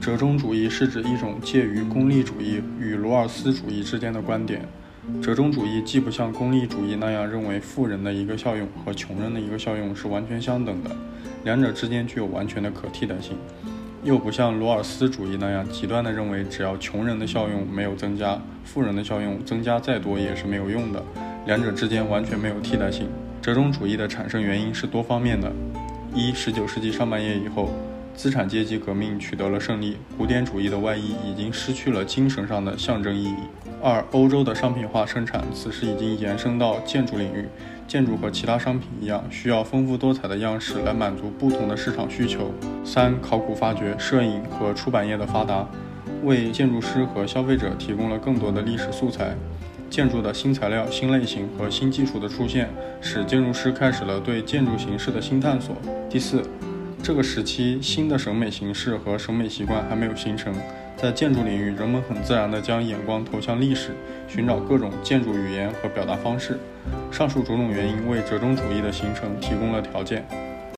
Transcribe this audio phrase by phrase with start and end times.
[0.00, 4.60] 折中主义是指一种介于功利主义与罗尔斯主义之间的观点。
[5.22, 10.90] 折中主义既不像功利主义那样认为富人的一个效用和穷人的一个效用是完全相等的，
[11.44, 13.36] 两者之间具有完全的可替代性，
[14.02, 21.02] 又不像罗尔斯主义那样极端地认为只要穷人的效用没有增加，富人的效用增加再多也是没有用的，
[21.46, 23.06] 两者之间完全没有替代性。
[23.42, 25.52] 折中主义的产生原因是多方面的：
[26.14, 27.70] 一、十九世纪上半叶以后。
[28.16, 33.34] 资产阶级革命取得了胜利，古典主义的外衣已经失去了精神上的象征意义。
[33.82, 37.46] 二、欧洲的商品化生产此时已经延伸到建筑领域，
[37.86, 42.50] 建筑和其他商品一样，需要丰富多彩的样式来满足不同的市场需求。
[42.84, 45.68] 三、考古发掘、摄影和出版业的发达，
[46.22, 49.34] 为建筑师和消费者提供了更多的历史素材。
[49.90, 55.76] 建筑的新材料、新类型和新技术的出现，使建筑师开始了对建筑形式的新探索。
[56.08, 56.42] 第四。
[57.04, 60.54] 这个时期，新的审美形式和审美习惯还没有形成。
[60.96, 63.90] 在建筑领域，人们很自然地将眼光投向历史，
[64.26, 66.58] 寻找各种建筑语言和表达方式。
[67.12, 70.26] 上述种种原因为折中主义的形成提供了条件。